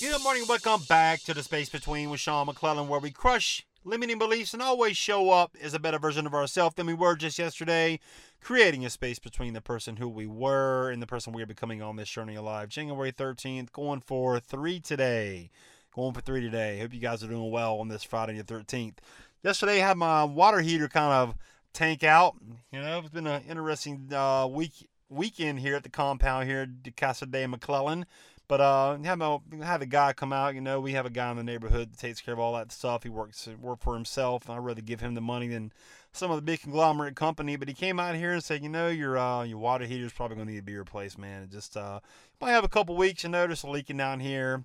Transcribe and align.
Good 0.00 0.22
morning, 0.22 0.44
welcome 0.48 0.82
back 0.88 1.20
to 1.22 1.34
the 1.34 1.42
Space 1.42 1.68
Between 1.68 2.10
with 2.10 2.20
Sean 2.20 2.46
McClellan, 2.46 2.88
where 2.88 3.00
we 3.00 3.10
crush 3.10 3.66
limiting 3.84 4.18
beliefs 4.18 4.52
and 4.52 4.62
always 4.62 4.96
show 4.96 5.30
up 5.30 5.56
as 5.62 5.74
a 5.74 5.78
better 5.78 5.98
version 5.98 6.26
of 6.26 6.34
ourselves 6.34 6.74
than 6.76 6.86
we 6.86 6.94
were 6.94 7.16
just 7.16 7.38
yesterday, 7.38 8.00
creating 8.40 8.84
a 8.84 8.90
space 8.90 9.18
between 9.18 9.54
the 9.54 9.60
person 9.60 9.96
who 9.96 10.08
we 10.08 10.26
were 10.26 10.90
and 10.90 11.02
the 11.02 11.06
person 11.06 11.32
we 11.32 11.42
are 11.42 11.46
becoming 11.46 11.82
on 11.82 11.96
this 11.96 12.08
journey 12.08 12.34
alive. 12.34 12.68
January 12.68 13.12
13th, 13.12 13.72
going 13.72 14.00
for 14.00 14.40
three 14.40 14.80
today. 14.80 15.50
Going 15.94 16.12
for 16.14 16.20
three 16.20 16.40
today. 16.40 16.78
Hope 16.78 16.94
you 16.94 17.00
guys 17.00 17.22
are 17.22 17.28
doing 17.28 17.50
well 17.50 17.78
on 17.78 17.88
this 17.88 18.04
Friday 18.04 18.40
the 18.40 18.44
13th. 18.44 18.98
Yesterday, 19.42 19.82
I 19.82 19.88
had 19.88 19.96
my 19.96 20.24
water 20.24 20.60
heater 20.60 20.88
kind 20.88 21.12
of 21.12 21.34
tank 21.72 22.04
out. 22.04 22.36
You 22.72 22.80
know, 22.80 22.98
it's 22.98 23.08
been 23.08 23.26
an 23.26 23.42
interesting 23.48 24.12
uh, 24.12 24.46
week 24.46 24.88
weekend 25.10 25.60
here 25.60 25.74
at 25.74 25.82
the 25.82 25.88
compound 25.88 26.48
here 26.48 26.68
at 26.86 26.96
Casa 26.96 27.26
de 27.26 27.46
McClellan. 27.46 28.06
But 28.48 28.62
uh, 28.62 28.96
have 29.04 29.20
a 29.20 29.40
have 29.62 29.82
a 29.82 29.86
guy 29.86 30.14
come 30.14 30.32
out. 30.32 30.54
You 30.54 30.62
know, 30.62 30.80
we 30.80 30.92
have 30.92 31.04
a 31.04 31.10
guy 31.10 31.30
in 31.30 31.36
the 31.36 31.44
neighborhood 31.44 31.92
that 31.92 31.98
takes 31.98 32.22
care 32.22 32.32
of 32.32 32.40
all 32.40 32.54
that 32.54 32.72
stuff. 32.72 33.02
He 33.02 33.10
works 33.10 33.46
work 33.60 33.80
for 33.82 33.94
himself. 33.94 34.48
I'd 34.48 34.56
rather 34.58 34.80
give 34.80 35.00
him 35.00 35.14
the 35.14 35.20
money 35.20 35.48
than 35.48 35.70
some 36.12 36.30
of 36.30 36.36
the 36.36 36.42
big 36.42 36.62
conglomerate 36.62 37.14
company. 37.14 37.56
But 37.56 37.68
he 37.68 37.74
came 37.74 38.00
out 38.00 38.14
here 38.14 38.32
and 38.32 38.42
said, 38.42 38.62
you 38.62 38.70
know, 38.70 38.88
your 38.88 39.18
uh, 39.18 39.44
your 39.44 39.58
water 39.58 39.84
heater's 39.84 40.14
probably 40.14 40.36
going 40.36 40.48
to 40.48 40.52
need 40.54 40.60
to 40.60 40.64
be 40.64 40.76
replaced, 40.76 41.18
man. 41.18 41.42
It 41.42 41.50
just 41.50 41.76
uh, 41.76 42.00
might 42.40 42.52
have 42.52 42.64
a 42.64 42.68
couple 42.68 42.96
weeks. 42.96 43.22
You 43.22 43.28
notice 43.28 43.64
a 43.64 43.70
leaking 43.70 43.98
down 43.98 44.20
here. 44.20 44.64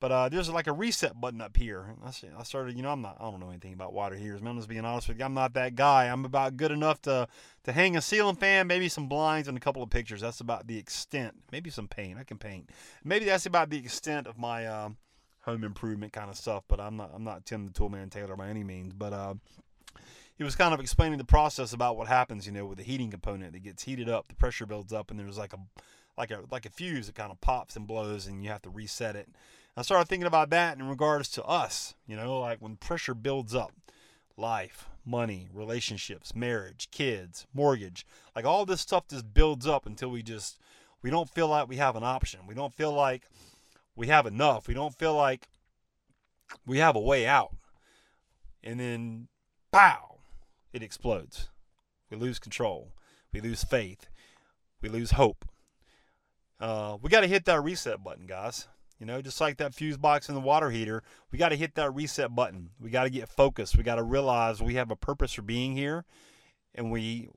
But 0.00 0.12
uh, 0.12 0.28
there's 0.30 0.48
like 0.48 0.66
a 0.66 0.72
reset 0.72 1.20
button 1.20 1.42
up 1.42 1.56
here. 1.58 1.94
I 2.02 2.42
started, 2.42 2.74
you 2.74 2.82
know, 2.82 2.90
I'm 2.90 3.02
not, 3.02 3.18
I 3.20 3.30
don't 3.30 3.38
know 3.38 3.50
anything 3.50 3.74
about 3.74 3.92
water 3.92 4.16
heaters, 4.16 4.40
man. 4.40 4.52
I'm 4.52 4.56
just 4.56 4.68
being 4.68 4.84
honest 4.84 5.08
with 5.08 5.18
you. 5.18 5.24
I'm 5.26 5.34
not 5.34 5.52
that 5.54 5.74
guy. 5.74 6.06
I'm 6.06 6.24
about 6.24 6.56
good 6.56 6.70
enough 6.70 7.02
to 7.02 7.28
to 7.64 7.72
hang 7.72 7.96
a 7.96 8.00
ceiling 8.00 8.36
fan, 8.36 8.66
maybe 8.66 8.88
some 8.88 9.08
blinds, 9.08 9.46
and 9.46 9.58
a 9.58 9.60
couple 9.60 9.82
of 9.82 9.90
pictures. 9.90 10.22
That's 10.22 10.40
about 10.40 10.66
the 10.66 10.78
extent. 10.78 11.34
Maybe 11.52 11.68
some 11.68 11.86
paint. 11.86 12.18
I 12.18 12.24
can 12.24 12.38
paint. 12.38 12.70
Maybe 13.04 13.26
that's 13.26 13.44
about 13.44 13.68
the 13.68 13.76
extent 13.76 14.26
of 14.26 14.38
my 14.38 14.64
uh, 14.66 14.88
home 15.42 15.64
improvement 15.64 16.14
kind 16.14 16.30
of 16.30 16.36
stuff. 16.36 16.64
But 16.66 16.80
I'm 16.80 16.96
not, 16.96 17.10
I'm 17.14 17.24
not 17.24 17.44
Tim 17.44 17.66
the 17.66 17.72
Toolman 17.72 18.10
Taylor 18.10 18.36
by 18.36 18.48
any 18.48 18.64
means. 18.64 18.94
But 18.94 19.12
uh, 19.12 19.34
he 20.38 20.44
was 20.44 20.56
kind 20.56 20.72
of 20.72 20.80
explaining 20.80 21.18
the 21.18 21.24
process 21.24 21.74
about 21.74 21.98
what 21.98 22.08
happens, 22.08 22.46
you 22.46 22.52
know, 22.52 22.64
with 22.64 22.78
the 22.78 22.84
heating 22.84 23.10
component. 23.10 23.54
It 23.54 23.60
gets 23.60 23.82
heated 23.82 24.08
up, 24.08 24.28
the 24.28 24.34
pressure 24.34 24.64
builds 24.64 24.94
up, 24.94 25.10
and 25.10 25.20
there's 25.20 25.36
like 25.36 25.52
a 25.52 25.58
like 26.16 26.30
a 26.30 26.40
like 26.50 26.64
a 26.64 26.70
fuse 26.70 27.08
that 27.08 27.14
kind 27.14 27.30
of 27.30 27.38
pops 27.42 27.76
and 27.76 27.86
blows, 27.86 28.26
and 28.26 28.42
you 28.42 28.48
have 28.48 28.62
to 28.62 28.70
reset 28.70 29.16
it. 29.16 29.28
I 29.80 29.82
started 29.82 30.08
thinking 30.08 30.26
about 30.26 30.50
that 30.50 30.78
in 30.78 30.86
regards 30.86 31.30
to 31.30 31.44
us, 31.44 31.94
you 32.06 32.14
know, 32.14 32.38
like 32.38 32.58
when 32.58 32.76
pressure 32.76 33.14
builds 33.14 33.54
up, 33.54 33.72
life, 34.36 34.90
money, 35.06 35.48
relationships, 35.54 36.34
marriage, 36.34 36.90
kids, 36.90 37.46
mortgage, 37.54 38.04
like 38.36 38.44
all 38.44 38.66
this 38.66 38.82
stuff 38.82 39.08
just 39.08 39.32
builds 39.32 39.66
up 39.66 39.86
until 39.86 40.10
we 40.10 40.22
just 40.22 40.58
we 41.00 41.08
don't 41.08 41.30
feel 41.30 41.48
like 41.48 41.66
we 41.66 41.76
have 41.76 41.96
an 41.96 42.04
option. 42.04 42.40
We 42.46 42.54
don't 42.54 42.74
feel 42.74 42.92
like 42.92 43.22
we 43.96 44.08
have 44.08 44.26
enough. 44.26 44.68
We 44.68 44.74
don't 44.74 44.94
feel 44.94 45.14
like 45.14 45.48
we 46.66 46.76
have 46.76 46.94
a 46.94 47.00
way 47.00 47.26
out. 47.26 47.56
And 48.62 48.78
then 48.78 49.28
pow, 49.72 50.18
it 50.74 50.82
explodes. 50.82 51.48
We 52.10 52.18
lose 52.18 52.38
control. 52.38 52.92
We 53.32 53.40
lose 53.40 53.64
faith. 53.64 54.10
We 54.82 54.90
lose 54.90 55.12
hope. 55.12 55.46
Uh, 56.60 56.98
we 57.00 57.08
got 57.08 57.22
to 57.22 57.26
hit 57.26 57.46
that 57.46 57.64
reset 57.64 58.04
button, 58.04 58.26
guys. 58.26 58.68
You 59.00 59.06
know, 59.06 59.22
just 59.22 59.40
like 59.40 59.56
that 59.56 59.74
fuse 59.74 59.96
box 59.96 60.28
in 60.28 60.34
the 60.34 60.42
water 60.42 60.70
heater, 60.70 61.02
we 61.32 61.38
got 61.38 61.48
to 61.48 61.56
hit 61.56 61.74
that 61.76 61.94
reset 61.94 62.34
button. 62.34 62.68
We 62.78 62.90
got 62.90 63.04
to 63.04 63.10
get 63.10 63.30
focused. 63.30 63.76
We 63.76 63.82
got 63.82 63.94
to 63.94 64.02
realize 64.02 64.62
we 64.62 64.74
have 64.74 64.90
a 64.90 64.96
purpose 64.96 65.32
for 65.32 65.42
being 65.42 65.74
here, 65.74 66.04
and 66.74 66.90
we 66.90 67.30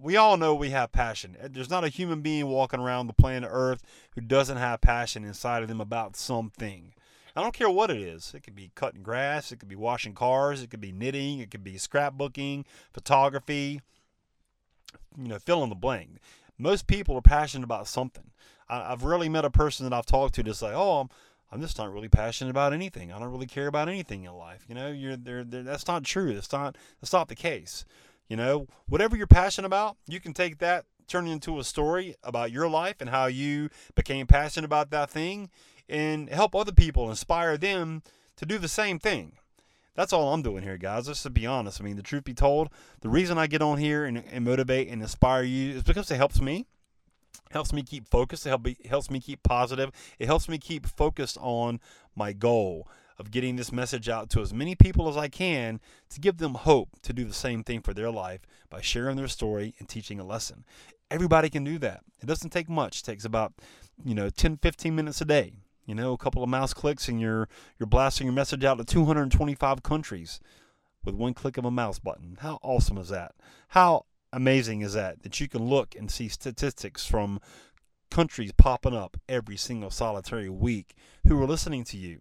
we 0.00 0.16
all 0.16 0.38
know 0.38 0.54
we 0.54 0.70
have 0.70 0.92
passion. 0.92 1.36
There's 1.50 1.68
not 1.68 1.84
a 1.84 1.88
human 1.88 2.22
being 2.22 2.46
walking 2.46 2.80
around 2.80 3.06
the 3.06 3.12
planet 3.12 3.50
Earth 3.52 3.82
who 4.14 4.22
doesn't 4.22 4.56
have 4.56 4.80
passion 4.80 5.24
inside 5.24 5.62
of 5.62 5.68
them 5.68 5.80
about 5.80 6.16
something. 6.16 6.94
I 7.36 7.42
don't 7.42 7.54
care 7.54 7.70
what 7.70 7.90
it 7.90 7.98
is. 7.98 8.32
It 8.34 8.42
could 8.42 8.56
be 8.56 8.72
cutting 8.74 9.02
grass, 9.02 9.52
it 9.52 9.58
could 9.60 9.68
be 9.68 9.76
washing 9.76 10.14
cars, 10.14 10.62
it 10.62 10.70
could 10.70 10.80
be 10.80 10.90
knitting, 10.90 11.38
it 11.38 11.50
could 11.50 11.62
be 11.62 11.74
scrapbooking, 11.74 12.64
photography. 12.92 13.82
You 15.16 15.28
know, 15.28 15.38
fill 15.38 15.62
in 15.62 15.68
the 15.68 15.76
blank. 15.76 16.18
Most 16.60 16.86
people 16.86 17.16
are 17.16 17.22
passionate 17.22 17.64
about 17.64 17.88
something. 17.88 18.30
I, 18.68 18.90
have 18.90 19.02
rarely 19.02 19.28
met 19.28 19.44
a 19.44 19.50
person 19.50 19.88
that 19.88 19.96
I've 19.96 20.06
talked 20.06 20.34
to 20.34 20.42
that's 20.42 20.62
like, 20.62 20.74
oh, 20.74 21.00
I'm, 21.00 21.08
I'm 21.50 21.60
just 21.60 21.78
not 21.78 21.92
really 21.92 22.08
passionate 22.08 22.50
about 22.50 22.72
anything. 22.72 23.10
I 23.10 23.18
don't 23.18 23.32
really 23.32 23.46
care 23.46 23.66
about 23.66 23.88
anything 23.88 24.24
in 24.24 24.32
life. 24.34 24.64
You 24.68 24.74
know, 24.74 24.88
you're 24.88 25.16
there. 25.16 25.42
That's 25.42 25.88
not 25.88 26.04
true. 26.04 26.34
That's 26.34 26.52
not 26.52 26.76
that's 27.00 27.12
not 27.12 27.28
the 27.28 27.34
case. 27.34 27.84
You 28.28 28.36
know, 28.36 28.68
whatever 28.86 29.16
you're 29.16 29.26
passionate 29.26 29.66
about, 29.66 29.96
you 30.06 30.20
can 30.20 30.32
take 30.32 30.58
that, 30.58 30.84
turn 31.08 31.26
it 31.26 31.32
into 31.32 31.58
a 31.58 31.64
story 31.64 32.14
about 32.22 32.52
your 32.52 32.68
life 32.68 32.96
and 33.00 33.10
how 33.10 33.26
you 33.26 33.70
became 33.96 34.28
passionate 34.28 34.66
about 34.66 34.90
that 34.90 35.10
thing, 35.10 35.50
and 35.88 36.28
help 36.28 36.54
other 36.54 36.72
people, 36.72 37.10
inspire 37.10 37.56
them 37.56 38.02
to 38.36 38.46
do 38.46 38.58
the 38.58 38.68
same 38.68 39.00
thing. 39.00 39.32
That's 39.94 40.12
all 40.12 40.32
I'm 40.32 40.42
doing 40.42 40.62
here, 40.62 40.78
guys. 40.78 41.06
Just 41.06 41.22
to 41.24 41.30
be 41.30 41.46
honest, 41.46 41.80
I 41.80 41.84
mean, 41.84 41.96
the 41.96 42.02
truth 42.02 42.24
be 42.24 42.34
told, 42.34 42.70
the 43.00 43.08
reason 43.08 43.38
I 43.38 43.46
get 43.46 43.62
on 43.62 43.78
here 43.78 44.04
and, 44.04 44.22
and 44.30 44.44
motivate 44.44 44.88
and 44.88 45.02
inspire 45.02 45.42
you 45.42 45.76
is 45.76 45.82
because 45.82 46.10
it 46.10 46.16
helps 46.16 46.40
me 46.40 46.66
helps 47.50 47.72
me 47.72 47.82
keep 47.82 48.08
focused. 48.08 48.46
It 48.46 48.50
help 48.50 48.64
me, 48.64 48.76
helps 48.88 49.10
me 49.10 49.20
keep 49.20 49.42
positive. 49.42 49.90
It 50.18 50.26
helps 50.26 50.48
me 50.48 50.58
keep 50.58 50.86
focused 50.86 51.36
on 51.40 51.80
my 52.14 52.32
goal 52.32 52.88
of 53.18 53.30
getting 53.30 53.56
this 53.56 53.70
message 53.70 54.08
out 54.08 54.30
to 54.30 54.40
as 54.40 54.54
many 54.54 54.74
people 54.74 55.08
as 55.08 55.16
I 55.16 55.28
can 55.28 55.80
to 56.08 56.20
give 56.20 56.38
them 56.38 56.54
hope 56.54 56.88
to 57.02 57.12
do 57.12 57.24
the 57.24 57.34
same 57.34 57.62
thing 57.62 57.82
for 57.82 57.92
their 57.92 58.10
life 58.10 58.40
by 58.70 58.80
sharing 58.80 59.16
their 59.16 59.28
story 59.28 59.74
and 59.78 59.88
teaching 59.88 60.18
a 60.18 60.24
lesson. 60.24 60.64
Everybody 61.10 61.50
can 61.50 61.64
do 61.64 61.78
that. 61.80 62.00
It 62.22 62.26
doesn't 62.26 62.50
take 62.50 62.70
much. 62.70 63.00
It 63.00 63.04
takes 63.04 63.24
about, 63.24 63.52
you 64.04 64.14
know, 64.14 64.30
10, 64.30 64.58
15 64.58 64.94
minutes 64.94 65.20
a 65.20 65.26
day. 65.26 65.52
You 65.90 65.96
know, 65.96 66.12
a 66.12 66.18
couple 66.18 66.44
of 66.44 66.48
mouse 66.48 66.72
clicks 66.72 67.08
and 67.08 67.20
you're 67.20 67.48
you're 67.76 67.88
blasting 67.88 68.28
your 68.28 68.32
message 68.32 68.62
out 68.62 68.78
to 68.78 68.84
225 68.84 69.82
countries 69.82 70.38
with 71.04 71.16
one 71.16 71.34
click 71.34 71.56
of 71.56 71.64
a 71.64 71.70
mouse 71.72 71.98
button. 71.98 72.38
How 72.42 72.60
awesome 72.62 72.96
is 72.96 73.08
that? 73.08 73.32
How 73.70 74.06
amazing 74.32 74.82
is 74.82 74.92
that? 74.92 75.24
That 75.24 75.40
you 75.40 75.48
can 75.48 75.64
look 75.64 75.96
and 75.96 76.08
see 76.08 76.28
statistics 76.28 77.06
from 77.06 77.40
countries 78.08 78.52
popping 78.52 78.94
up 78.94 79.16
every 79.28 79.56
single 79.56 79.90
solitary 79.90 80.48
week 80.48 80.94
who 81.26 81.36
are 81.42 81.46
listening 81.46 81.82
to 81.86 81.96
you, 81.96 82.20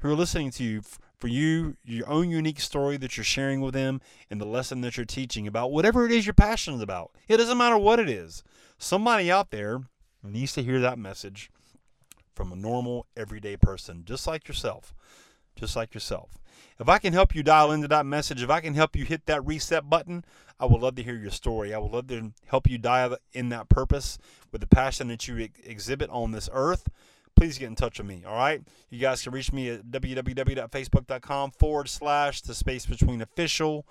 who 0.00 0.10
are 0.10 0.14
listening 0.14 0.50
to 0.50 0.62
you 0.62 0.82
for 1.16 1.28
you, 1.28 1.78
your 1.82 2.06
own 2.10 2.28
unique 2.28 2.60
story 2.60 2.98
that 2.98 3.16
you're 3.16 3.24
sharing 3.24 3.62
with 3.62 3.72
them, 3.72 4.02
and 4.28 4.38
the 4.38 4.44
lesson 4.44 4.82
that 4.82 4.98
you're 4.98 5.06
teaching 5.06 5.46
about 5.46 5.72
whatever 5.72 6.04
it 6.04 6.12
is 6.12 6.26
you're 6.26 6.34
passionate 6.34 6.82
about. 6.82 7.12
It 7.26 7.38
doesn't 7.38 7.56
matter 7.56 7.78
what 7.78 8.00
it 8.00 8.10
is. 8.10 8.44
Somebody 8.76 9.32
out 9.32 9.50
there 9.50 9.80
needs 10.22 10.52
to 10.52 10.62
hear 10.62 10.78
that 10.80 10.98
message 10.98 11.50
from 12.38 12.52
a 12.52 12.56
normal, 12.56 13.04
everyday 13.16 13.56
person, 13.56 14.04
just 14.04 14.24
like 14.24 14.46
yourself. 14.46 14.94
Just 15.56 15.74
like 15.74 15.92
yourself. 15.92 16.38
If 16.78 16.88
I 16.88 16.98
can 16.98 17.12
help 17.12 17.34
you 17.34 17.42
dial 17.42 17.72
into 17.72 17.88
that 17.88 18.06
message, 18.06 18.44
if 18.44 18.48
I 18.48 18.60
can 18.60 18.74
help 18.74 18.94
you 18.94 19.04
hit 19.04 19.26
that 19.26 19.44
reset 19.44 19.90
button, 19.90 20.24
I 20.60 20.66
would 20.66 20.80
love 20.80 20.94
to 20.94 21.02
hear 21.02 21.16
your 21.16 21.32
story. 21.32 21.74
I 21.74 21.78
would 21.78 21.90
love 21.90 22.06
to 22.06 22.32
help 22.46 22.70
you 22.70 22.78
dial 22.78 23.16
in 23.32 23.48
that 23.48 23.68
purpose 23.68 24.18
with 24.52 24.60
the 24.60 24.68
passion 24.68 25.08
that 25.08 25.26
you 25.26 25.36
ex- 25.40 25.58
exhibit 25.64 26.10
on 26.10 26.30
this 26.30 26.48
earth. 26.52 26.88
Please 27.34 27.58
get 27.58 27.66
in 27.66 27.74
touch 27.74 27.98
with 27.98 28.06
me. 28.06 28.22
All 28.24 28.36
right. 28.36 28.62
You 28.88 29.00
guys 29.00 29.20
can 29.20 29.32
reach 29.32 29.52
me 29.52 29.70
at 29.70 29.86
www.facebook.com 29.86 31.50
forward 31.58 31.88
slash 31.88 32.42
the 32.42 32.54
space 32.54 32.86
between 32.86 33.20
official. 33.20 33.84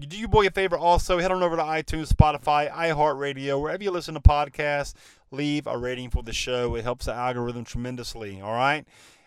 Do 0.00 0.18
you 0.18 0.26
boy 0.26 0.48
a 0.48 0.50
favor 0.50 0.76
also? 0.76 1.18
Head 1.18 1.30
on 1.30 1.44
over 1.44 1.54
to 1.56 1.62
iTunes, 1.62 2.12
Spotify, 2.12 2.72
iHeartRadio, 2.72 3.60
wherever 3.60 3.84
you 3.84 3.92
listen 3.92 4.14
to 4.14 4.20
podcasts. 4.20 4.94
Leave 5.32 5.66
a 5.66 5.78
rating 5.78 6.10
for 6.10 6.22
the 6.22 6.32
show. 6.34 6.74
It 6.74 6.84
helps 6.84 7.06
the 7.06 7.14
algorithm 7.14 7.64
tremendously. 7.64 8.38
All 8.42 8.52
right. 8.52 8.84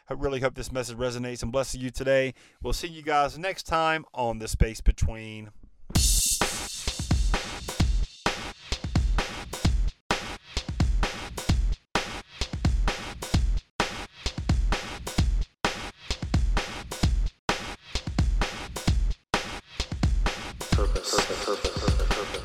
I 0.07 0.13
really 0.13 0.39
hope 0.39 0.53
this 0.53 0.71
message 0.71 0.97
resonates 0.97 1.41
and 1.41 1.51
blesses 1.51 1.81
you 1.81 1.89
today. 1.89 2.35
We'll 2.61 2.73
see 2.73 2.87
you 2.87 3.01
guys 3.01 3.39
next 3.39 3.63
time 3.63 4.05
on 4.13 4.37
The 4.37 4.47
Space 4.47 4.81
Between. 4.81 5.49
Purpose, 20.71 21.15
purpose, 21.25 21.83
purpose. 21.83 22.44